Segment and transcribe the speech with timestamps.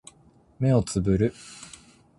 [0.59, 1.31] 目をつぶる